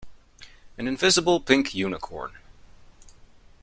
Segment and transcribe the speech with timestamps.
[0.79, 2.31] An invisible pink unicorn.